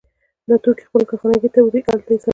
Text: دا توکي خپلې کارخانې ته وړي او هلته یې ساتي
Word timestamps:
دا 0.47 0.55
توکي 0.63 0.83
خپلې 0.87 1.05
کارخانې 1.09 1.49
ته 1.55 1.59
وړي 1.63 1.81
او 1.85 1.93
هلته 1.97 2.11
یې 2.13 2.19
ساتي 2.23 2.29